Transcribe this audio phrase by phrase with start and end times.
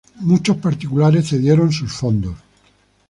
[0.21, 2.33] Muchos particulares cedieron sus fondos.